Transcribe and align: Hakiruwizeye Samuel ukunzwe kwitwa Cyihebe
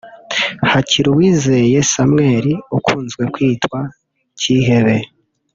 Hakiruwizeye 0.71 1.77
Samuel 1.91 2.47
ukunzwe 2.77 3.23
kwitwa 3.33 3.79
Cyihebe 4.39 4.97